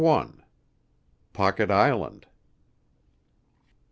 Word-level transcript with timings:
POCKET 1.31 1.69
ISLAND. 1.69 2.25